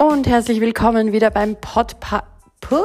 Und 0.00 0.28
herzlich 0.28 0.60
willkommen 0.60 1.12
wieder 1.12 1.28
beim 1.28 1.56
Podpa 1.56 2.22
Puh, 2.60 2.76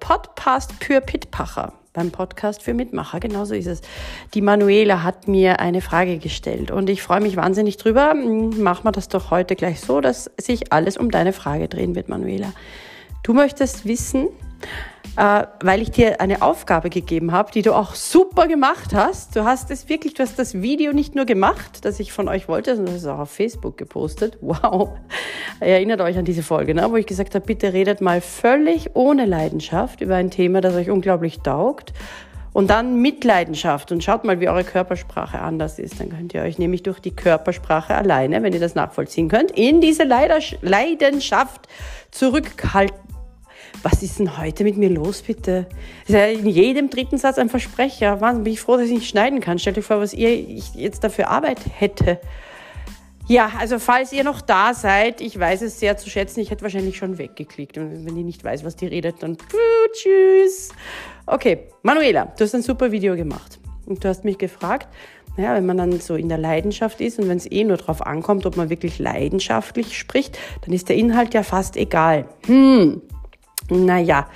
Podcast 0.00 0.72
für 0.80 1.00
Pitpacher, 1.00 1.72
beim 1.92 2.10
Podcast 2.10 2.60
für 2.60 2.74
Mitmacher. 2.74 3.20
Genauso 3.20 3.54
ist 3.54 3.68
es. 3.68 3.82
Die 4.34 4.42
Manuela 4.42 5.04
hat 5.04 5.28
mir 5.28 5.60
eine 5.60 5.80
Frage 5.80 6.18
gestellt 6.18 6.72
und 6.72 6.90
ich 6.90 7.04
freue 7.04 7.20
mich 7.20 7.36
wahnsinnig 7.36 7.76
drüber. 7.76 8.14
Machen 8.14 8.84
wir 8.84 8.90
das 8.90 9.06
doch 9.06 9.30
heute 9.30 9.54
gleich 9.54 9.78
so, 9.78 10.00
dass 10.00 10.28
sich 10.38 10.72
alles 10.72 10.96
um 10.96 11.12
deine 11.12 11.32
Frage 11.32 11.68
drehen 11.68 11.94
wird, 11.94 12.08
Manuela. 12.08 12.52
Du 13.22 13.32
möchtest 13.32 13.84
wissen, 13.86 14.26
äh, 15.16 15.44
weil 15.62 15.80
ich 15.80 15.90
dir 15.90 16.20
eine 16.20 16.42
Aufgabe 16.42 16.90
gegeben 16.90 17.32
habe, 17.32 17.50
die 17.50 17.62
du 17.62 17.74
auch 17.74 17.94
super 17.94 18.46
gemacht 18.46 18.94
hast. 18.94 19.34
Du 19.34 19.44
hast 19.44 19.70
es 19.70 19.88
wirklich, 19.88 20.14
du 20.14 20.22
hast 20.22 20.38
das 20.38 20.60
Video 20.60 20.92
nicht 20.92 21.14
nur 21.14 21.24
gemacht, 21.24 21.84
das 21.84 22.00
ich 22.00 22.12
von 22.12 22.28
euch 22.28 22.48
wollte, 22.48 22.76
sondern 22.76 22.94
es 22.94 23.02
ist 23.02 23.08
auch 23.08 23.20
auf 23.20 23.30
Facebook 23.30 23.78
gepostet. 23.78 24.38
Wow. 24.40 24.90
Erinnert 25.60 26.00
euch 26.00 26.18
an 26.18 26.24
diese 26.24 26.42
Folge, 26.42 26.74
ne? 26.74 26.86
wo 26.90 26.96
ich 26.96 27.06
gesagt 27.06 27.34
habe, 27.34 27.44
bitte 27.44 27.72
redet 27.72 28.00
mal 28.00 28.20
völlig 28.20 28.90
ohne 28.94 29.24
Leidenschaft 29.24 30.00
über 30.02 30.16
ein 30.16 30.30
Thema, 30.30 30.60
das 30.60 30.74
euch 30.74 30.90
unglaublich 30.90 31.40
taugt. 31.40 31.92
Und 32.52 32.70
dann 32.70 33.02
mit 33.02 33.22
Leidenschaft 33.22 33.92
und 33.92 34.02
schaut 34.02 34.24
mal, 34.24 34.40
wie 34.40 34.48
eure 34.48 34.64
Körpersprache 34.64 35.38
anders 35.40 35.78
ist. 35.78 36.00
Dann 36.00 36.08
könnt 36.08 36.32
ihr 36.32 36.40
euch 36.40 36.58
nämlich 36.58 36.82
durch 36.82 37.00
die 37.00 37.14
Körpersprache 37.14 37.94
alleine, 37.94 38.42
wenn 38.42 38.54
ihr 38.54 38.60
das 38.60 38.74
nachvollziehen 38.74 39.28
könnt, 39.28 39.50
in 39.50 39.82
diese 39.82 40.04
Leidenschaft 40.04 41.68
zurückhalten 42.10 43.05
was 43.82 44.02
ist 44.02 44.18
denn 44.18 44.38
heute 44.38 44.64
mit 44.64 44.76
mir 44.76 44.90
los, 44.90 45.22
bitte? 45.22 45.66
Das 46.02 46.08
ist 46.08 46.14
ja 46.14 46.26
in 46.26 46.46
jedem 46.46 46.90
dritten 46.90 47.18
Satz 47.18 47.38
ein 47.38 47.48
Versprecher. 47.48 48.20
Wahnsinn, 48.20 48.44
bin 48.44 48.52
ich 48.52 48.60
froh, 48.60 48.76
dass 48.76 48.86
ich 48.86 48.94
nicht 48.94 49.08
schneiden 49.08 49.40
kann. 49.40 49.58
Stellt 49.58 49.78
euch 49.78 49.84
vor, 49.84 50.00
was 50.00 50.14
ihr 50.14 50.30
ich 50.30 50.74
jetzt 50.74 51.04
dafür 51.04 51.28
Arbeit 51.28 51.60
hätte. 51.78 52.20
Ja, 53.28 53.50
also 53.58 53.80
falls 53.80 54.12
ihr 54.12 54.22
noch 54.22 54.40
da 54.40 54.72
seid, 54.72 55.20
ich 55.20 55.38
weiß 55.38 55.62
es 55.62 55.80
sehr 55.80 55.96
zu 55.96 56.08
schätzen. 56.08 56.40
Ich 56.40 56.50
hätte 56.50 56.62
wahrscheinlich 56.62 56.96
schon 56.96 57.18
weggeklickt. 57.18 57.76
Und 57.76 58.06
wenn 58.06 58.14
die 58.14 58.22
nicht 58.22 58.44
weiß, 58.44 58.64
was 58.64 58.76
die 58.76 58.86
redet, 58.86 59.22
dann 59.22 59.36
tschüss. 59.92 60.70
Okay, 61.26 61.68
Manuela, 61.82 62.26
du 62.36 62.44
hast 62.44 62.54
ein 62.54 62.62
super 62.62 62.92
Video 62.92 63.16
gemacht. 63.16 63.58
Und 63.86 64.04
du 64.04 64.08
hast 64.08 64.24
mich 64.24 64.38
gefragt, 64.38 64.88
naja, 65.36 65.54
wenn 65.54 65.66
man 65.66 65.76
dann 65.76 66.00
so 66.00 66.14
in 66.14 66.28
der 66.28 66.38
Leidenschaft 66.38 67.00
ist 67.00 67.18
und 67.18 67.28
wenn 67.28 67.36
es 67.36 67.50
eh 67.50 67.64
nur 67.64 67.76
darauf 67.76 68.04
ankommt, 68.06 68.46
ob 68.46 68.56
man 68.56 68.70
wirklich 68.70 68.98
leidenschaftlich 68.98 69.98
spricht, 69.98 70.38
dann 70.64 70.72
ist 70.72 70.88
der 70.88 70.96
Inhalt 70.96 71.34
ja 71.34 71.42
fast 71.42 71.76
egal. 71.76 72.26
Hm, 72.46 73.02
naja, 73.70 74.28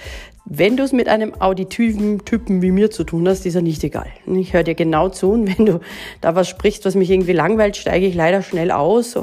wenn 0.52 0.76
du 0.76 0.82
es 0.82 0.92
mit 0.92 1.08
einem 1.08 1.34
auditiven 1.40 2.24
Typen 2.24 2.60
wie 2.60 2.72
mir 2.72 2.90
zu 2.90 3.04
tun 3.04 3.28
hast, 3.28 3.46
ist 3.46 3.54
er 3.54 3.62
nicht 3.62 3.84
egal. 3.84 4.08
Ich 4.26 4.52
höre 4.52 4.64
dir 4.64 4.74
genau 4.74 5.08
zu 5.08 5.30
und 5.30 5.58
wenn 5.58 5.64
du 5.66 5.80
da 6.20 6.34
was 6.34 6.48
sprichst, 6.48 6.84
was 6.84 6.94
mich 6.94 7.10
irgendwie 7.10 7.32
langweilt, 7.32 7.76
steige 7.76 8.06
ich 8.06 8.14
leider 8.14 8.42
schnell 8.42 8.72
aus, 8.72 9.16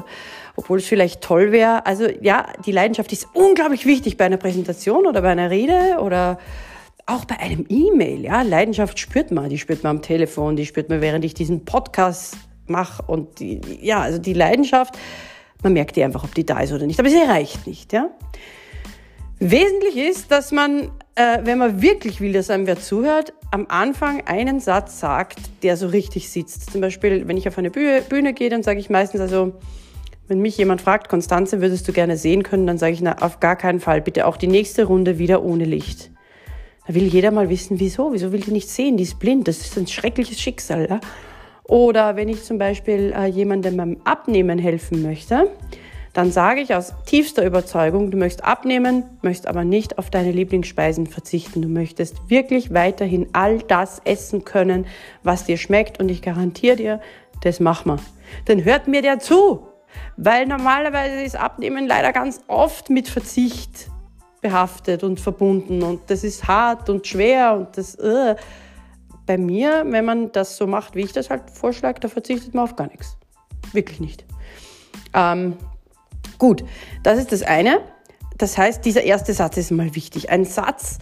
obwohl 0.55 0.78
es 0.78 0.85
vielleicht 0.85 1.22
toll 1.22 1.52
wäre. 1.52 1.85
Also 1.85 2.08
ja, 2.22 2.47
die 2.66 2.72
Leidenschaft 2.72 3.11
ist 3.11 3.28
unglaublich 3.33 3.85
wichtig 3.85 4.16
bei 4.16 4.25
einer 4.25 4.38
Präsentation 4.38 5.05
oder 5.05 5.22
bei 5.22 5.30
einer 5.30 5.50
Rede 5.50 6.00
oder 6.02 6.39
auch 7.05 7.25
bei 7.25 7.39
einem 7.39 7.66
E-Mail. 7.67 8.22
Ja, 8.22 8.41
Leidenschaft 8.41 9.00
spürt 9.00 9.31
man, 9.31 9.50
die 9.50 9.58
spürt 9.58 9.83
man 9.83 9.97
am 9.97 10.02
Telefon, 10.02 10.55
die 10.55 10.66
spürt 10.66 10.89
man, 10.89 11.02
während 11.02 11.25
ich 11.25 11.33
diesen 11.33 11.66
Podcast 11.66 12.38
mache 12.67 13.03
und 13.03 13.39
die, 13.39 13.61
ja, 13.81 14.02
also 14.02 14.19
die 14.19 14.33
Leidenschaft, 14.33 14.97
man 15.63 15.73
merkt 15.73 15.95
die 15.95 16.03
einfach, 16.03 16.23
ob 16.23 16.35
die 16.35 16.45
da 16.45 16.59
ist 16.59 16.73
oder 16.73 16.85
nicht, 16.85 17.00
aber 17.00 17.09
sie 17.09 17.17
reicht 17.17 17.66
nicht, 17.66 17.94
ja. 17.94 18.09
Wesentlich 19.40 19.98
ist, 19.98 20.32
dass 20.32 20.52
man, 20.52 20.90
äh, 21.14 21.40
wenn 21.44 21.60
man 21.60 21.80
wirklich 21.82 22.22
will, 22.22 22.34
dass 22.34 22.50
einem 22.50 22.66
wer 22.66 22.80
zuhört, 22.80 23.34
am 23.52 23.68
Anfang 23.70 24.24
einen 24.26 24.60
Satz 24.60 25.00
sagt, 25.00 25.38
der 25.62 25.78
so 25.78 25.88
richtig 25.88 26.30
sitzt. 26.30 26.72
Zum 26.72 26.82
Beispiel, 26.82 27.28
wenn 27.28 27.38
ich 27.38 27.48
auf 27.48 27.58
eine 27.58 27.70
Bühne, 27.70 28.02
Bühne 28.02 28.34
gehe, 28.34 28.50
dann 28.50 28.64
sage 28.64 28.80
ich 28.80 28.90
meistens 28.90 29.22
also, 29.22 29.54
wenn 30.28 30.40
mich 30.40 30.58
jemand 30.58 30.82
fragt, 30.82 31.08
Konstanze, 31.08 31.62
würdest 31.62 31.88
du 31.88 31.94
gerne 31.94 32.18
sehen 32.18 32.42
können, 32.42 32.66
dann 32.66 32.80
sage 32.80 32.94
ich, 32.94 33.02
na, 33.02 33.16
auf 33.22 33.40
gar 33.40 33.56
keinen 33.56 33.80
Fall, 33.80 34.02
bitte 34.02 34.26
auch 34.26 34.38
die 34.38 34.47
nächste 34.47 34.86
Runde 34.86 35.20
wieder 35.20 35.44
ohne 35.44 35.66
Licht. 35.66 36.09
Da 36.88 36.96
will 36.96 37.03
jeder 37.03 37.30
mal 37.30 37.50
wissen, 37.50 37.80
wieso, 37.80 38.14
wieso 38.14 38.31
will 38.31 38.40
die 38.40 38.52
nicht 38.52 38.70
sehen, 38.70 38.97
die 38.97 39.03
ist 39.03 39.20
blind, 39.20 39.47
das 39.47 39.59
ist 39.59 39.78
ein 39.78 39.88
schreckliches 39.88 40.42
Schicksal. 40.42 40.88
Ja? 40.90 41.00
Oder 41.64 42.16
wenn 42.16 42.28
ich 42.28 42.44
zum 42.44 42.58
Beispiel 42.58 43.14
äh, 43.16 43.28
jemandem 43.28 43.78
beim 43.78 43.97
Abnehmen 44.03 44.58
helfen 44.58 45.03
möchte, 45.03 45.52
dann 46.17 46.31
sage 46.31 46.61
ich 46.61 46.73
aus 46.73 46.95
tiefster 47.05 47.45
Überzeugung, 47.45 48.09
du 48.09 48.17
möchtest 48.17 48.44
abnehmen, 48.44 49.03
möchtest 49.22 49.47
aber 49.47 49.63
nicht 49.63 50.00
auf 50.00 50.09
deine 50.09 50.31
Lieblingsspeisen 50.31 51.05
verzichten. 51.05 51.61
Du 51.61 51.67
möchtest 51.67 52.28
wirklich 52.28 52.73
weiterhin 52.73 53.28
all 53.33 53.59
das 53.59 54.01
essen 54.03 54.44
können, 54.44 54.88
was 55.22 55.45
dir 55.45 55.57
schmeckt 55.57 56.00
und 56.00 56.09
ich 56.09 56.23
garantiere 56.23 56.75
dir, 56.75 57.01
das 57.41 57.59
machen 57.59 57.91
wir. 57.91 58.00
Dann 58.45 58.63
hört 58.63 58.88
mir 58.88 59.03
der 59.03 59.19
zu, 59.19 59.67
weil 60.16 60.47
normalerweise 60.47 61.22
ist 61.22 61.35
Abnehmen 61.35 61.85
leider 61.85 62.11
ganz 62.13 62.41
oft 62.47 62.89
mit 62.89 63.07
Verzicht 63.07 63.91
behaftet 64.41 65.03
und 65.03 65.19
verbunden 65.19 65.84
und 65.84 66.09
das 66.09 66.23
ist 66.23 66.47
hart 66.47 66.89
und 66.89 67.05
schwer 67.05 67.53
und 67.53 67.78
das 67.78 67.95
uh. 67.99 68.34
bei 69.28 69.38
mir, 69.38 69.84
wenn 69.85 70.05
man 70.05 70.31
das 70.31 70.57
so 70.57 70.66
macht, 70.66 70.95
wie 70.95 71.01
ich 71.01 71.13
das 71.13 71.29
halt 71.29 71.44
vorschlage, 71.51 71.99
da 71.99 72.07
verzichtet 72.07 72.55
man 72.55 72.63
auf 72.63 72.75
gar 72.75 72.88
nichts. 72.88 73.17
Wirklich 73.72 73.99
nicht. 73.99 74.25
Ähm, 75.13 75.57
Gut, 76.38 76.64
das 77.03 77.18
ist 77.18 77.31
das 77.31 77.42
eine. 77.44 77.81
Das 78.38 78.58
heißt, 78.58 78.86
dieser 78.86 79.03
erste 79.03 79.34
Satz 79.34 79.58
ist 79.58 79.72
mal 79.72 79.96
wichtig. 79.96 80.30
Ein 80.30 80.46
Satz, 80.46 81.00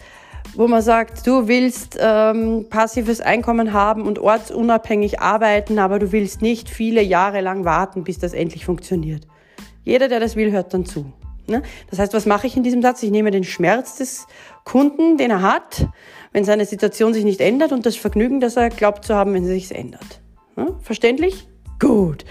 wo 0.54 0.68
man 0.68 0.80
sagt, 0.80 1.26
du 1.26 1.48
willst 1.48 1.98
ähm, 2.00 2.66
passives 2.70 3.20
Einkommen 3.20 3.72
haben 3.72 4.02
und 4.02 4.18
ortsunabhängig 4.18 5.20
arbeiten, 5.20 5.78
aber 5.78 5.98
du 5.98 6.12
willst 6.12 6.40
nicht 6.40 6.70
viele 6.70 7.02
Jahre 7.02 7.40
lang 7.40 7.64
warten, 7.64 8.04
bis 8.04 8.18
das 8.18 8.32
endlich 8.32 8.64
funktioniert. 8.64 9.26
Jeder, 9.84 10.08
der 10.08 10.20
das 10.20 10.34
will, 10.34 10.50
hört 10.52 10.72
dann 10.72 10.86
zu. 10.86 11.12
Ne? 11.46 11.62
Das 11.90 11.98
heißt, 11.98 12.12
was 12.14 12.26
mache 12.26 12.46
ich 12.46 12.56
in 12.56 12.62
diesem 12.62 12.82
Satz? 12.82 13.02
Ich 13.02 13.10
nehme 13.10 13.30
den 13.30 13.44
Schmerz 13.44 13.98
des 13.98 14.26
Kunden, 14.64 15.16
den 15.16 15.30
er 15.30 15.42
hat, 15.42 15.86
wenn 16.32 16.44
seine 16.44 16.64
Situation 16.64 17.14
sich 17.14 17.24
nicht 17.24 17.40
ändert 17.40 17.72
und 17.72 17.86
das 17.86 17.96
Vergnügen, 17.96 18.40
das 18.40 18.56
er 18.56 18.70
glaubt 18.70 19.04
zu 19.04 19.14
haben, 19.14 19.32
wenn 19.34 19.44
sie 19.44 19.52
sich 19.52 19.72
ändert. 19.72 20.20
Ne? 20.56 20.74
Verständlich? 20.80 21.46
Gut. 21.78 22.24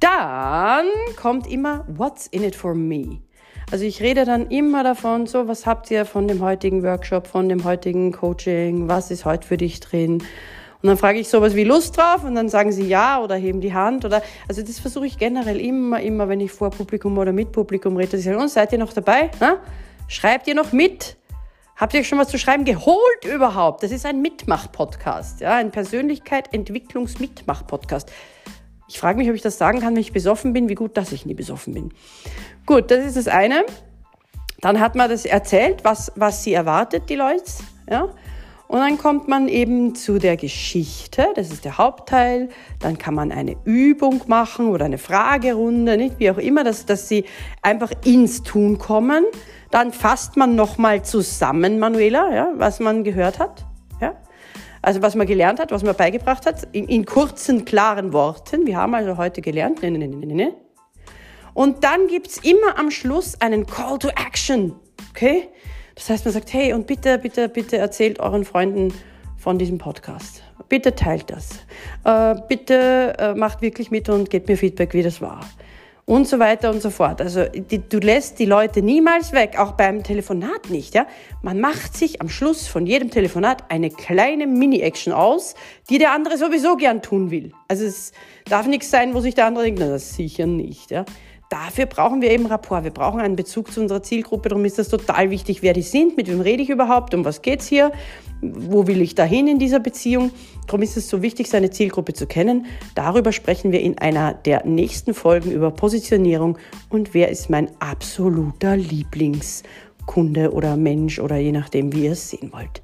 Dann 0.00 0.86
kommt 1.16 1.46
immer 1.46 1.84
What's 1.88 2.26
in 2.28 2.42
it 2.42 2.56
for 2.56 2.74
me? 2.74 3.20
Also 3.70 3.84
ich 3.84 4.00
rede 4.00 4.24
dann 4.24 4.48
immer 4.48 4.82
davon, 4.82 5.26
so 5.26 5.46
was 5.46 5.66
habt 5.66 5.90
ihr 5.90 6.06
von 6.06 6.26
dem 6.26 6.40
heutigen 6.40 6.82
Workshop, 6.82 7.26
von 7.26 7.50
dem 7.50 7.64
heutigen 7.64 8.10
Coaching, 8.10 8.88
was 8.88 9.10
ist 9.10 9.26
heute 9.26 9.46
für 9.46 9.58
dich 9.58 9.78
drin? 9.78 10.22
Und 10.82 10.88
dann 10.88 10.96
frage 10.96 11.18
ich 11.18 11.28
sowas 11.28 11.54
wie 11.54 11.64
Lust 11.64 11.98
drauf 11.98 12.24
und 12.24 12.34
dann 12.34 12.48
sagen 12.48 12.72
sie 12.72 12.88
ja 12.88 13.20
oder 13.20 13.36
heben 13.36 13.60
die 13.60 13.74
Hand 13.74 14.06
oder 14.06 14.22
also 14.48 14.62
das 14.62 14.78
versuche 14.78 15.04
ich 15.06 15.18
generell 15.18 15.60
immer, 15.60 16.00
immer, 16.00 16.30
wenn 16.30 16.40
ich 16.40 16.50
vor 16.50 16.70
Publikum 16.70 17.18
oder 17.18 17.34
mit 17.34 17.52
Publikum 17.52 17.98
rede, 17.98 18.12
dass 18.12 18.20
ich 18.20 18.26
sage, 18.26 18.38
und 18.38 18.48
seid 18.48 18.72
ihr 18.72 18.78
noch 18.78 18.94
dabei? 18.94 19.30
Ha? 19.40 19.58
Schreibt 20.08 20.48
ihr 20.48 20.54
noch 20.54 20.72
mit? 20.72 21.18
Habt 21.76 21.92
ihr 21.92 22.04
schon 22.04 22.18
was 22.18 22.28
zu 22.28 22.38
schreiben 22.38 22.64
geholt 22.64 23.26
überhaupt? 23.30 23.82
Das 23.82 23.90
ist 23.90 24.06
ein 24.06 24.22
Mitmach-Podcast, 24.22 25.42
ja, 25.42 25.56
ein 25.56 25.70
Persönlichkeit-Entwicklungs-Mitmach-Podcast. 25.70 28.10
Ich 28.90 28.98
frage 28.98 29.18
mich, 29.18 29.28
ob 29.28 29.36
ich 29.36 29.42
das 29.42 29.56
sagen 29.56 29.78
kann, 29.78 29.94
wenn 29.94 30.00
ich 30.00 30.12
besoffen 30.12 30.52
bin, 30.52 30.68
wie 30.68 30.74
gut, 30.74 30.96
dass 30.96 31.12
ich 31.12 31.24
nie 31.24 31.34
besoffen 31.34 31.74
bin. 31.74 31.92
Gut, 32.66 32.90
das 32.90 33.06
ist 33.06 33.16
das 33.16 33.28
eine. 33.28 33.64
Dann 34.60 34.80
hat 34.80 34.96
man 34.96 35.08
das 35.08 35.24
erzählt, 35.24 35.84
was, 35.84 36.10
was 36.16 36.42
sie 36.42 36.54
erwartet, 36.54 37.04
die 37.08 37.14
Leute. 37.14 37.44
Ja? 37.88 38.08
Und 38.66 38.80
dann 38.80 38.98
kommt 38.98 39.28
man 39.28 39.46
eben 39.46 39.94
zu 39.94 40.18
der 40.18 40.36
Geschichte, 40.36 41.24
das 41.36 41.52
ist 41.52 41.64
der 41.64 41.78
Hauptteil. 41.78 42.48
Dann 42.80 42.98
kann 42.98 43.14
man 43.14 43.30
eine 43.30 43.56
Übung 43.64 44.22
machen 44.26 44.66
oder 44.68 44.86
eine 44.86 44.98
Fragerunde, 44.98 45.96
nicht? 45.96 46.18
wie 46.18 46.28
auch 46.32 46.38
immer, 46.38 46.64
dass, 46.64 46.84
dass 46.84 47.06
sie 47.06 47.26
einfach 47.62 47.92
ins 48.04 48.42
Tun 48.42 48.78
kommen. 48.78 49.24
Dann 49.70 49.92
fasst 49.92 50.36
man 50.36 50.56
nochmal 50.56 51.04
zusammen, 51.04 51.78
Manuela, 51.78 52.34
ja, 52.34 52.52
was 52.56 52.80
man 52.80 53.04
gehört 53.04 53.38
hat. 53.38 53.64
Ja? 54.00 54.16
Also 54.82 55.02
was 55.02 55.14
man 55.14 55.26
gelernt 55.26 55.60
hat, 55.60 55.72
was 55.72 55.82
man 55.82 55.94
beigebracht 55.94 56.46
hat, 56.46 56.66
in, 56.72 56.88
in 56.88 57.04
kurzen, 57.04 57.64
klaren 57.64 58.12
Worten. 58.12 58.66
Wir 58.66 58.76
haben 58.76 58.94
also 58.94 59.16
heute 59.16 59.42
gelernt. 59.42 59.82
Ne, 59.82 59.90
ne, 59.90 59.98
ne, 59.98 60.08
ne, 60.08 60.34
ne. 60.34 60.54
Und 61.52 61.84
dann 61.84 62.06
gibt's 62.06 62.38
immer 62.38 62.78
am 62.78 62.90
Schluss 62.90 63.40
einen 63.40 63.66
Call 63.66 63.98
to 63.98 64.08
Action. 64.08 64.74
Okay? 65.10 65.48
Das 65.94 66.08
heißt, 66.08 66.24
man 66.24 66.32
sagt, 66.32 66.52
hey, 66.52 66.72
und 66.72 66.86
bitte, 66.86 67.18
bitte, 67.18 67.48
bitte 67.48 67.76
erzählt 67.76 68.20
euren 68.20 68.44
Freunden 68.44 68.94
von 69.36 69.58
diesem 69.58 69.78
Podcast. 69.78 70.42
Bitte 70.68 70.94
teilt 70.94 71.30
das. 71.30 71.58
Äh, 72.04 72.40
bitte 72.48 73.16
äh, 73.18 73.34
macht 73.34 73.60
wirklich 73.60 73.90
mit 73.90 74.08
und 74.08 74.30
gebt 74.30 74.48
mir 74.48 74.56
Feedback, 74.56 74.94
wie 74.94 75.02
das 75.02 75.20
war 75.20 75.40
und 76.10 76.26
so 76.26 76.40
weiter 76.40 76.70
und 76.70 76.82
so 76.82 76.90
fort. 76.90 77.20
Also 77.20 77.44
die, 77.44 77.88
du 77.88 77.98
lässt 77.98 78.40
die 78.40 78.44
Leute 78.44 78.82
niemals 78.82 79.30
weg, 79.30 79.56
auch 79.56 79.72
beim 79.72 80.02
Telefonat 80.02 80.68
nicht. 80.68 80.92
Ja? 80.92 81.06
Man 81.40 81.60
macht 81.60 81.96
sich 81.96 82.20
am 82.20 82.28
Schluss 82.28 82.66
von 82.66 82.84
jedem 82.84 83.12
Telefonat 83.12 83.70
eine 83.70 83.90
kleine 83.90 84.48
Mini-Action 84.48 85.12
aus, 85.12 85.54
die 85.88 85.98
der 85.98 86.10
andere 86.10 86.36
sowieso 86.36 86.76
gern 86.76 87.00
tun 87.00 87.30
will. 87.30 87.52
Also 87.68 87.84
es 87.84 88.10
darf 88.46 88.66
nichts 88.66 88.90
sein, 88.90 89.14
wo 89.14 89.20
sich 89.20 89.36
der 89.36 89.46
andere 89.46 89.66
denkt, 89.66 89.78
na 89.78 89.86
das 89.86 90.16
sicher 90.16 90.46
nicht. 90.46 90.90
Ja? 90.90 91.04
Dafür 91.50 91.86
brauchen 91.86 92.22
wir 92.22 92.30
eben 92.30 92.46
Rapport. 92.46 92.84
Wir 92.84 92.92
brauchen 92.92 93.20
einen 93.20 93.36
Bezug 93.36 93.70
zu 93.72 93.80
unserer 93.82 94.02
Zielgruppe. 94.02 94.48
Darum 94.48 94.64
ist 94.64 94.78
das 94.78 94.88
total 94.88 95.30
wichtig, 95.30 95.62
wer 95.62 95.74
die 95.74 95.82
sind, 95.82 96.16
mit 96.16 96.28
wem 96.28 96.40
rede 96.40 96.62
ich 96.62 96.70
überhaupt, 96.70 97.12
um 97.12 97.24
was 97.24 97.42
geht's 97.42 97.66
hier, 97.66 97.92
wo 98.40 98.86
will 98.86 99.02
ich 99.02 99.14
dahin 99.14 99.48
in 99.48 99.58
dieser 99.58 99.80
Beziehung. 99.80 100.30
Darum 100.66 100.82
ist 100.82 100.96
es 100.96 101.08
so 101.08 101.20
wichtig, 101.22 101.50
seine 101.50 101.70
Zielgruppe 101.70 102.14
zu 102.14 102.26
kennen. 102.26 102.66
Darüber 102.94 103.32
sprechen 103.32 103.72
wir 103.72 103.80
in 103.80 103.98
einer 103.98 104.32
der 104.32 104.64
nächsten 104.64 105.12
Folgen 105.12 105.50
über 105.50 105.72
Positionierung 105.72 106.56
und 106.88 107.12
wer 107.14 107.28
ist 107.28 107.50
mein 107.50 107.68
absoluter 107.80 108.76
Lieblingskunde 108.76 110.52
oder 110.52 110.76
Mensch 110.76 111.18
oder 111.18 111.36
je 111.36 111.52
nachdem, 111.52 111.92
wie 111.92 112.04
ihr 112.04 112.12
es 112.12 112.30
sehen 112.30 112.52
wollt. 112.52 112.80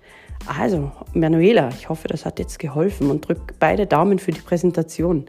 Also, 0.46 0.90
Manuela, 1.14 1.70
ich 1.70 1.88
hoffe, 1.88 2.08
das 2.08 2.24
hat 2.24 2.38
jetzt 2.38 2.58
geholfen 2.58 3.10
und 3.10 3.26
drück 3.26 3.54
beide 3.58 3.86
Daumen 3.86 4.18
für 4.18 4.32
die 4.32 4.40
Präsentation. 4.40 5.26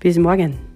Bis 0.00 0.18
morgen. 0.18 0.69